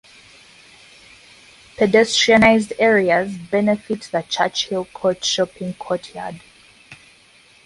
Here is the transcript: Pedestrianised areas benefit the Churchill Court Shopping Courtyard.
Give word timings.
Pedestrianised 1.77 2.71
areas 2.79 3.37
benefit 3.37 4.01
the 4.11 4.23
Churchill 4.23 4.85
Court 4.85 5.23
Shopping 5.23 5.75
Courtyard. 5.75 6.41